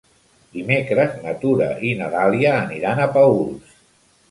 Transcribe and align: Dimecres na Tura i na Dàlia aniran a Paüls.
Dimecres 0.53 1.13
na 1.25 1.33
Tura 1.43 1.67
i 1.89 1.93
na 2.01 2.09
Dàlia 2.15 2.57
aniran 2.65 3.05
a 3.07 3.09
Paüls. 3.21 3.79